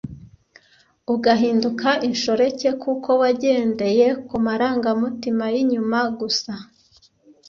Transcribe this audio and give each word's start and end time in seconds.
ugahinduka 1.13 1.89
inshoreke 2.07 2.69
kuko 2.83 3.09
wagendeye 3.21 4.07
ku 4.27 4.35
marangamutima 4.45 5.43
y’inyuma 5.53 5.99
gusa 6.19 6.53